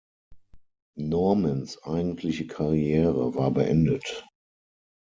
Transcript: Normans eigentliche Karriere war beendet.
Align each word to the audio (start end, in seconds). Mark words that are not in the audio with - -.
Normans 0.97 1.83
eigentliche 1.83 2.47
Karriere 2.47 3.35
war 3.35 3.51
beendet. 3.51 4.25